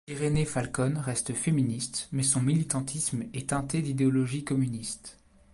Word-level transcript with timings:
Irene 0.07 0.45
Falcón 0.47 0.97
reste 0.99 1.31
féministe 1.33 2.09
mais 2.11 2.23
sont 2.23 2.41
militantisme 2.41 3.25
est 3.35 3.49
teinté 3.51 3.83
d'idéologie 3.83 4.43
communiste. 4.43 5.19